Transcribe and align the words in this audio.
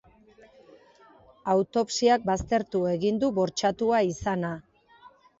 Autopsiak 1.51 2.25
baztertu 2.29 2.81
egin 2.93 3.19
du 3.25 3.29
bortxatua 3.35 4.01
izana. 4.13 4.51